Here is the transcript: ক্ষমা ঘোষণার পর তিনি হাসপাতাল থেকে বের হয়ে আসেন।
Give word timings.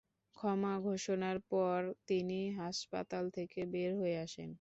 ক্ষমা 0.37 0.73
ঘোষণার 0.85 1.37
পর 1.51 1.77
তিনি 2.07 2.39
হাসপাতাল 2.59 3.25
থেকে 3.37 3.59
বের 3.73 3.91
হয়ে 3.99 4.17
আসেন। 4.25 4.49